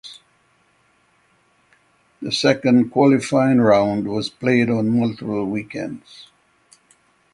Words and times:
The 2.23 2.31
second 2.31 2.89
qualifying 2.89 3.61
round 3.61 4.07
was 4.07 4.31
played 4.31 4.67
on 4.67 4.97
multiple 4.97 5.45
weekends. 5.45 6.25